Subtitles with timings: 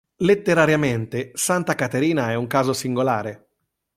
[0.15, 3.49] Letterariamente santa Caterina è un caso singolare.